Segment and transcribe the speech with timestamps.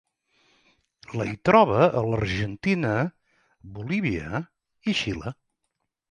[1.19, 2.93] La hi troba a l'Argentina,
[3.75, 4.41] Bolívia,
[4.93, 5.35] i Xile.